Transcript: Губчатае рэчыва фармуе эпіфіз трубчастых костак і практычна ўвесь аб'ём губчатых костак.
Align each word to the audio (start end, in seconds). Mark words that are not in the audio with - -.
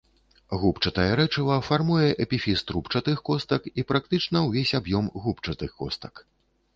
Губчатае 0.61 1.09
рэчыва 1.19 1.57
фармуе 1.67 2.07
эпіфіз 2.25 2.63
трубчастых 2.71 3.21
костак 3.29 3.67
і 3.81 3.85
практычна 3.91 4.37
ўвесь 4.47 4.73
аб'ём 4.81 5.11
губчатых 5.27 5.77
костак. 5.83 6.23